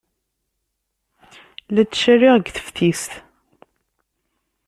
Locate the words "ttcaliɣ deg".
1.85-2.47